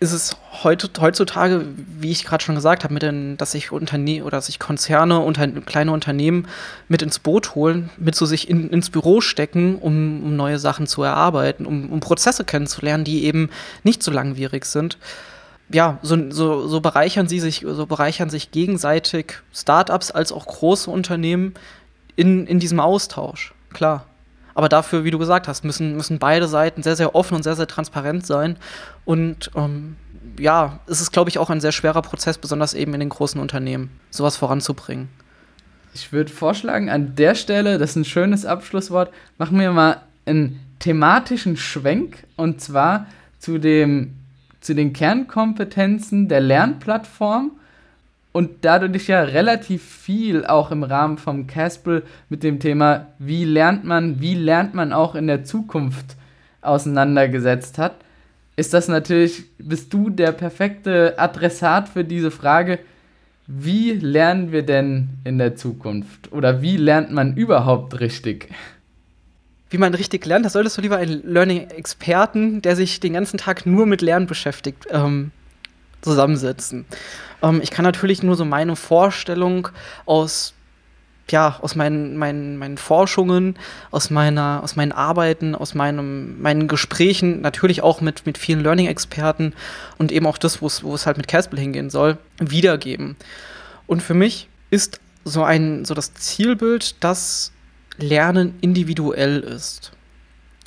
[0.00, 5.20] ist es heutzutage, wie ich gerade schon gesagt habe, dass sich Unternehmen oder sich Konzerne,
[5.20, 6.48] unter, kleine Unternehmen
[6.88, 10.86] mit ins Boot holen, mit so sich in, ins Büro stecken, um, um neue Sachen
[10.86, 13.50] zu erarbeiten, um, um Prozesse kennenzulernen, die eben
[13.82, 14.96] nicht so langwierig sind.
[15.72, 20.90] Ja, so, so, so bereichern sie sich, so bereichern sich gegenseitig Startups als auch große
[20.90, 21.54] Unternehmen
[22.16, 23.54] in, in diesem Austausch.
[23.72, 24.06] Klar.
[24.54, 27.54] Aber dafür, wie du gesagt hast, müssen, müssen beide Seiten sehr, sehr offen und sehr,
[27.54, 28.56] sehr transparent sein.
[29.04, 29.96] Und ähm,
[30.38, 33.40] ja, es ist, glaube ich, auch ein sehr schwerer Prozess, besonders eben in den großen
[33.40, 35.08] Unternehmen, sowas voranzubringen.
[35.94, 40.60] Ich würde vorschlagen, an der Stelle, das ist ein schönes Abschlusswort, machen wir mal einen
[40.78, 43.06] thematischen Schwenk und zwar
[43.38, 44.14] zu, dem,
[44.60, 47.52] zu den Kernkompetenzen der Lernplattform
[48.32, 53.06] und da du dich ja relativ viel auch im Rahmen vom Caspel mit dem Thema,
[53.18, 56.16] wie lernt man, wie lernt man auch in der Zukunft
[56.62, 57.96] auseinandergesetzt hat,
[58.56, 62.78] ist das natürlich, bist du der perfekte Adressat für diese Frage,
[63.46, 66.30] wie lernen wir denn in der Zukunft?
[66.30, 68.48] Oder wie lernt man überhaupt richtig?
[69.70, 73.66] Wie man richtig lernt, da solltest du lieber einen Learning-Experten, der sich den ganzen Tag
[73.66, 75.30] nur mit Lernen beschäftigt, ähm,
[76.02, 76.86] zusammensetzen.
[77.42, 79.68] Ähm, ich kann natürlich nur so meine Vorstellung
[80.06, 80.54] aus
[81.30, 83.56] ja, aus meinen, meinen, meinen Forschungen,
[83.90, 89.54] aus, meiner, aus meinen Arbeiten, aus meinem, meinen Gesprächen, natürlich auch mit, mit vielen Learning-Experten
[89.98, 93.16] und eben auch das, wo es halt mit Caspel hingehen soll, wiedergeben.
[93.86, 97.52] Und für mich ist so ein so das Zielbild, dass
[98.02, 99.92] Lernen individuell ist.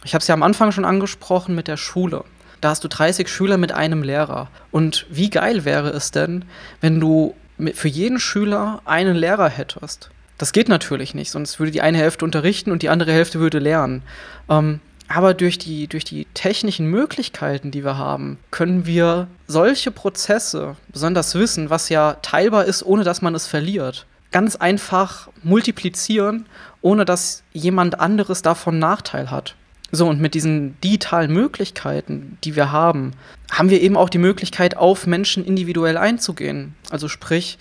[0.03, 2.25] Ich habe es ja am Anfang schon angesprochen mit der Schule
[2.63, 4.49] da hast du 30 Schüler mit einem Lehrer.
[4.71, 6.45] Und wie geil wäre es denn,
[6.79, 7.35] wenn du
[7.73, 10.09] für jeden Schüler einen Lehrer hättest?
[10.37, 13.59] Das geht natürlich nicht, sonst würde die eine Hälfte unterrichten und die andere Hälfte würde
[13.59, 14.01] lernen.
[14.49, 20.75] Ähm, aber durch die, durch die technischen Möglichkeiten, die wir haben, können wir solche Prozesse,
[20.91, 26.45] besonders Wissen, was ja teilbar ist, ohne dass man es verliert, ganz einfach multiplizieren,
[26.83, 29.55] ohne dass jemand anderes davon Nachteil hat.
[29.91, 33.11] So, und mit diesen digitalen Möglichkeiten, die wir haben,
[33.51, 36.75] haben wir eben auch die Möglichkeit, auf Menschen individuell einzugehen.
[36.89, 37.57] Also sprich,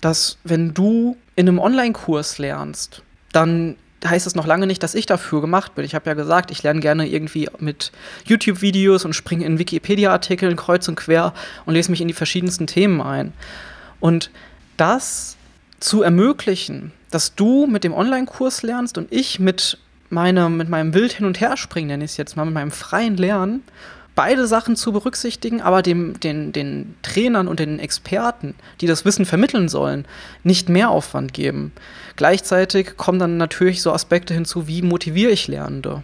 [0.00, 3.02] dass wenn du in einem Online-Kurs lernst,
[3.32, 5.84] dann heißt es noch lange nicht, dass ich dafür gemacht bin.
[5.84, 7.92] Ich habe ja gesagt, ich lerne gerne irgendwie mit
[8.24, 11.34] YouTube-Videos und springe in Wikipedia-Artikeln kreuz und quer
[11.66, 13.32] und lese mich in die verschiedensten Themen ein.
[14.00, 14.30] Und
[14.76, 15.36] das
[15.78, 19.78] zu ermöglichen, dass du mit dem Online-Kurs lernst und ich mit
[20.10, 22.70] meine, mit meinem Wild hin und her springen, nenne ich es jetzt mal, mit meinem
[22.70, 23.62] freien Lernen,
[24.14, 29.26] beide Sachen zu berücksichtigen, aber dem, den, den Trainern und den Experten, die das Wissen
[29.26, 30.06] vermitteln sollen,
[30.42, 31.72] nicht mehr Aufwand geben.
[32.16, 36.02] Gleichzeitig kommen dann natürlich so Aspekte hinzu, wie motiviere ich Lernende.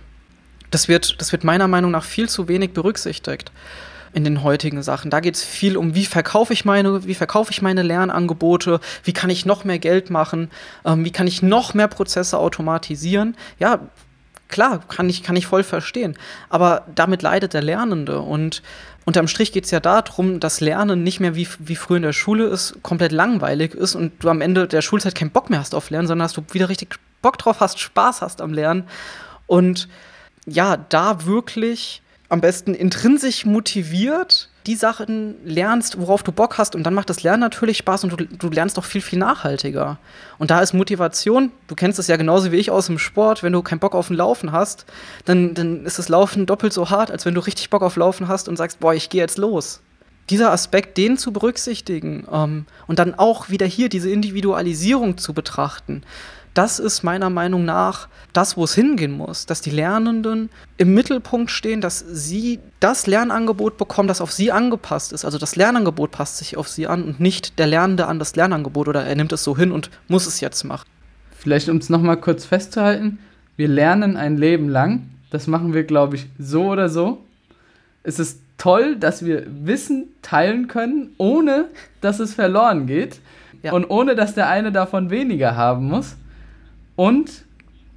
[0.71, 3.51] Das wird, das wird meiner Meinung nach viel zu wenig berücksichtigt
[4.13, 5.11] in den heutigen Sachen.
[5.11, 9.13] Da geht es viel um, wie verkaufe ich meine, wie verkaufe ich meine Lernangebote, wie
[9.13, 10.51] kann ich noch mehr Geld machen,
[10.85, 13.37] ähm, wie kann ich noch mehr Prozesse automatisieren.
[13.59, 13.81] Ja,
[14.49, 16.17] klar, kann ich, kann ich voll verstehen.
[16.49, 18.21] Aber damit leidet der Lernende.
[18.21, 18.63] Und
[19.05, 22.13] unterm Strich geht es ja darum, dass Lernen nicht mehr wie, wie früher in der
[22.13, 25.75] Schule ist, komplett langweilig ist und du am Ende der Schulzeit keinen Bock mehr hast
[25.75, 28.85] auf Lernen, sondern dass du wieder richtig Bock drauf hast, Spaß hast am Lernen.
[29.47, 29.89] Und
[30.47, 32.02] ja, da wirklich
[32.33, 37.23] am besten intrinsisch motiviert die Sachen lernst, worauf du Bock hast und dann macht das
[37.23, 39.99] Lernen natürlich Spaß und du, du lernst auch viel, viel nachhaltiger.
[40.39, 43.53] Und da ist Motivation, du kennst es ja genauso wie ich aus dem Sport, wenn
[43.53, 44.87] du keinen Bock auf ein Laufen hast,
[45.27, 48.29] dann, dann ist das Laufen doppelt so hart, als wenn du richtig Bock auf Laufen
[48.29, 49.83] hast und sagst, boah, ich gehe jetzt los.
[50.31, 56.03] dieser Aspekt, den zu berücksichtigen ähm, und dann auch wieder hier diese Individualisierung zu betrachten,
[56.55, 61.51] das ist meiner Meinung nach das, wo es hingehen muss, dass die Lernenden im Mittelpunkt
[61.51, 65.25] stehen, dass sie das Lernangebot bekommen, das auf sie angepasst ist.
[65.25, 68.89] Also das Lernangebot passt sich auf sie an und nicht der Lernende an das Lernangebot
[68.89, 70.89] oder er nimmt es so hin und muss es jetzt machen.
[71.39, 73.19] Vielleicht um es nochmal kurz festzuhalten,
[73.57, 75.11] wir lernen ein Leben lang.
[75.31, 77.23] Das machen wir, glaube ich, so oder so.
[78.03, 81.67] Es ist toll, dass wir Wissen teilen können, ohne
[82.01, 83.21] dass es verloren geht
[83.63, 83.73] ja.
[83.73, 86.17] und ohne dass der eine davon weniger haben muss.
[86.97, 87.45] Und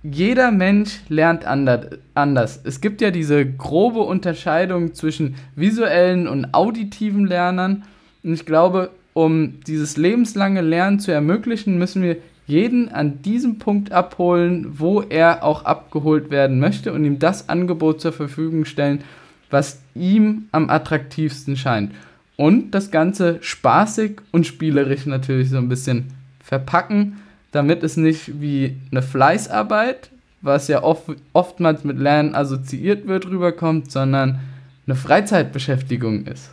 [0.04, 2.62] jeder Mensch lernt anders.
[2.64, 7.84] Es gibt ja diese grobe Unterscheidung zwischen visuellen und auditiven Lernern.
[8.24, 13.92] Und ich glaube, um dieses lebenslange Lernen zu ermöglichen, müssen wir jeden an diesem Punkt
[13.92, 19.04] abholen, wo er auch abgeholt werden möchte und ihm das Angebot zur Verfügung stellen,
[19.50, 21.92] was ihm am attraktivsten scheint.
[22.36, 27.18] Und das Ganze spaßig und spielerisch natürlich so ein bisschen verpacken,
[27.56, 30.10] damit es nicht wie eine Fleißarbeit,
[30.42, 34.42] was ja oft, oftmals mit Lernen assoziiert wird, rüberkommt, sondern
[34.86, 36.50] eine Freizeitbeschäftigung ist.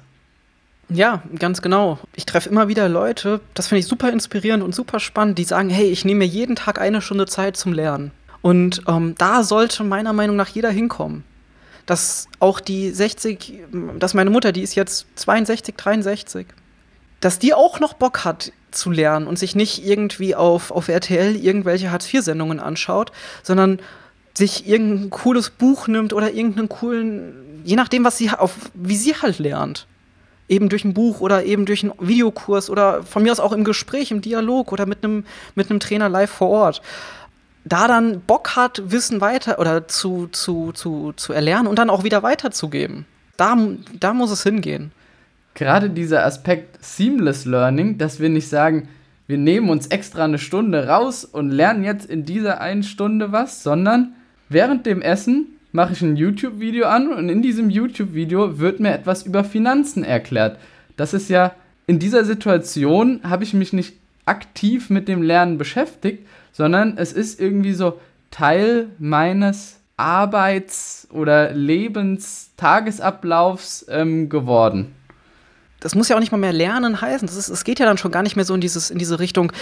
[0.88, 1.98] Ja, ganz genau.
[2.14, 5.70] Ich treffe immer wieder Leute, das finde ich super inspirierend und super spannend, die sagen,
[5.70, 8.12] hey, ich nehme mir jeden Tag eine Stunde Zeit zum Lernen.
[8.40, 11.24] Und ähm, da sollte meiner Meinung nach jeder hinkommen.
[11.84, 13.54] Dass auch die 60,
[13.98, 16.46] dass meine Mutter, die ist jetzt 62, 63,
[17.20, 21.36] dass die auch noch Bock hat zu lernen und sich nicht irgendwie auf, auf RTL
[21.36, 23.78] irgendwelche Hartz-IV-Sendungen anschaut, sondern
[24.34, 29.14] sich irgendein cooles Buch nimmt oder irgendeinen coolen, je nachdem, was sie auf, wie sie
[29.14, 29.86] halt lernt
[30.48, 33.64] eben durch ein Buch oder eben durch einen Videokurs oder von mir aus auch im
[33.64, 36.82] Gespräch, im Dialog oder mit einem mit einem Trainer live vor Ort.
[37.64, 42.02] Da dann Bock hat, Wissen weiter oder zu, zu, zu, zu erlernen und dann auch
[42.02, 43.06] wieder weiterzugeben.
[43.36, 43.56] Da,
[43.98, 44.92] da muss es hingehen.
[45.54, 48.88] Gerade dieser Aspekt Seamless Learning, dass wir nicht sagen,
[49.26, 53.62] wir nehmen uns extra eine Stunde raus und lernen jetzt in dieser einen Stunde was,
[53.62, 54.14] sondern
[54.48, 59.24] während dem Essen mache ich ein YouTube-Video an und in diesem YouTube-Video wird mir etwas
[59.24, 60.58] über Finanzen erklärt.
[60.96, 61.54] Das ist ja,
[61.86, 63.94] in dieser Situation habe ich mich nicht
[64.26, 67.98] aktiv mit dem Lernen beschäftigt, sondern es ist irgendwie so
[68.30, 74.94] Teil meines Arbeits- oder Lebenstagesablaufs ähm, geworden.
[75.82, 77.28] Das muss ja auch nicht mal mehr Lernen heißen.
[77.28, 79.52] Es geht ja dann schon gar nicht mehr so in, dieses, in diese Richtung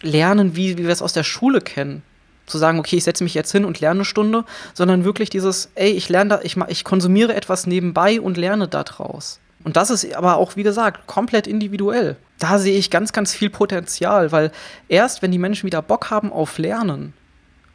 [0.00, 2.02] Lernen, wie, wie wir es aus der Schule kennen
[2.46, 5.70] zu sagen, okay, ich setze mich jetzt hin und lerne eine Stunde, sondern wirklich dieses,
[5.76, 9.40] ey, ich lerne da, ich, ich konsumiere etwas nebenbei und lerne daraus.
[9.64, 12.16] Und das ist aber auch, wie gesagt, komplett individuell.
[12.38, 14.52] Da sehe ich ganz, ganz viel Potenzial, weil
[14.88, 17.14] erst, wenn die Menschen wieder Bock haben auf Lernen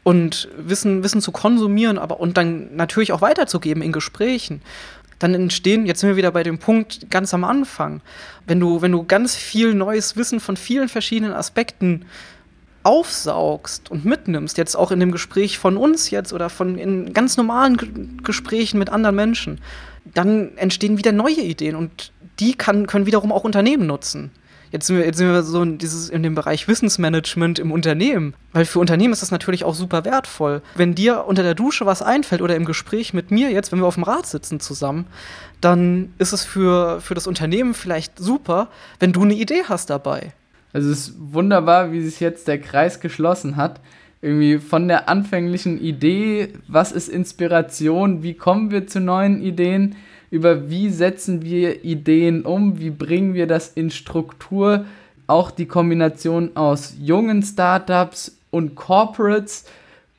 [0.03, 4.62] und Wissen, Wissen zu konsumieren, aber und dann natürlich auch weiterzugeben in Gesprächen,
[5.19, 8.01] dann entstehen, jetzt sind wir wieder bei dem Punkt ganz am Anfang,
[8.47, 12.05] wenn du, wenn du ganz viel neues Wissen von vielen verschiedenen Aspekten
[12.84, 17.36] aufsaugst und mitnimmst, jetzt auch in dem Gespräch von uns jetzt oder von in ganz
[17.36, 17.88] normalen G
[18.23, 19.60] Gesprächen mit anderen Menschen,
[20.05, 24.32] dann entstehen wieder neue Ideen und die kann, können wiederum auch Unternehmen nutzen.
[24.71, 28.36] Jetzt sind wir, jetzt sind wir so in, dieses, in dem Bereich Wissensmanagement im Unternehmen.
[28.53, 30.62] Weil für Unternehmen ist das natürlich auch super wertvoll.
[30.75, 33.88] Wenn dir unter der Dusche was einfällt oder im Gespräch mit mir jetzt, wenn wir
[33.88, 35.08] auf dem Rad sitzen zusammen,
[35.62, 40.34] dann ist es für, für das Unternehmen vielleicht super, wenn du eine Idee hast dabei.
[40.71, 43.82] Also es ist wunderbar, wie sich jetzt der Kreis geschlossen hat.
[44.21, 49.95] Irgendwie von der anfänglichen Idee, was ist Inspiration, wie kommen wir zu neuen Ideen,
[50.32, 54.86] über wie setzen wir Ideen um, wie bringen wir das in Struktur,
[55.28, 59.65] auch die Kombination aus jungen Startups und Corporates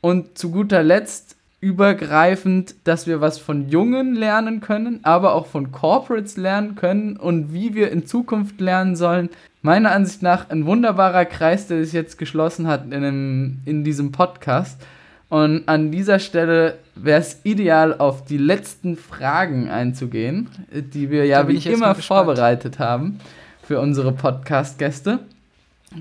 [0.00, 5.72] und zu guter Letzt übergreifend, dass wir was von Jungen lernen können, aber auch von
[5.72, 9.28] Corporates lernen können und wie wir in Zukunft lernen sollen,
[9.60, 14.10] meiner Ansicht nach ein wunderbarer Kreis, der sich jetzt geschlossen hat in, einem, in diesem
[14.10, 14.80] Podcast.
[15.30, 21.46] Und an dieser Stelle wäre es ideal, auf die letzten Fragen einzugehen, die wir ja
[21.46, 23.20] wie immer vorbereitet haben
[23.62, 25.20] für unsere Podcast-Gäste.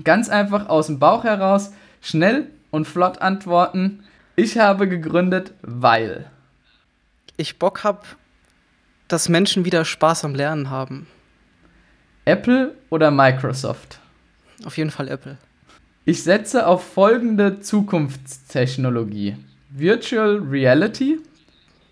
[0.02, 4.02] Ganz einfach aus dem Bauch heraus, schnell und flott antworten.
[4.34, 6.28] Ich habe gegründet, weil.
[7.36, 8.02] Ich Bock habe,
[9.06, 11.06] dass Menschen wieder Spaß am Lernen haben.
[12.24, 14.00] Apple oder Microsoft?
[14.64, 15.38] Auf jeden Fall Apple.
[16.06, 19.36] Ich setze auf folgende Zukunftstechnologie:
[19.68, 21.18] Virtual Reality,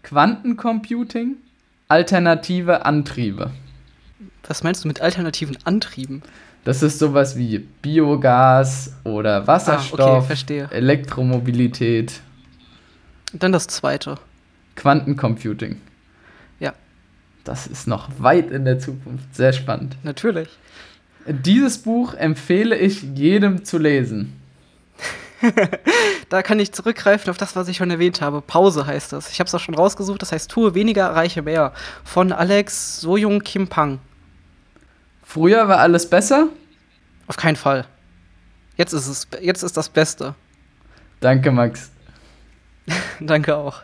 [0.02, 1.36] Quantencomputing,
[1.88, 3.50] alternative Antriebe.
[4.46, 6.22] Was meinst du mit alternativen Antrieben?
[6.64, 12.20] Das ist sowas wie Biogas oder Wasserstoff, ah, okay, Elektromobilität.
[13.34, 14.16] Dann das zweite.
[14.76, 15.80] Quantencomputing.
[16.60, 16.72] Ja.
[17.44, 19.34] das ist noch weit in der Zukunft.
[19.34, 19.96] Sehr spannend.
[20.02, 20.48] Natürlich.
[21.28, 24.40] Dieses Buch empfehle ich jedem zu lesen.
[26.28, 28.40] da kann ich zurückgreifen auf das, was ich schon erwähnt habe.
[28.40, 29.30] Pause heißt das.
[29.30, 30.22] Ich habe es auch schon rausgesucht.
[30.22, 31.72] Das heißt Tue weniger, reiche mehr.
[32.02, 34.00] Von Alex Soyoung Kim Pang.
[35.22, 36.48] Früher war alles besser?
[37.26, 37.84] Auf keinen Fall.
[38.76, 40.34] Jetzt ist es, jetzt ist das Beste.
[41.20, 41.90] Danke, Max.
[43.20, 43.82] Danke auch.